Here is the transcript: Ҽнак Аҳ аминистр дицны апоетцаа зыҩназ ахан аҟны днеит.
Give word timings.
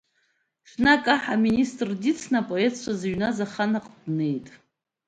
Ҽнак 0.69 1.03
Аҳ 1.13 1.23
аминистр 1.33 1.89
дицны 2.01 2.37
апоетцаа 2.41 2.93
зыҩназ 2.99 3.37
ахан 3.45 3.71
аҟны 3.79 3.97
днеит. 4.03 4.47